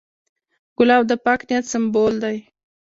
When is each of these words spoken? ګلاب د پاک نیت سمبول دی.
ګلاب 0.77 1.03
د 1.07 1.13
پاک 1.25 1.39
نیت 1.49 1.65
سمبول 1.73 2.13
دی. 2.23 2.37